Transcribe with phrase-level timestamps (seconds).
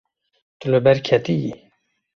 [0.59, 1.53] Tu li ber ketiyî.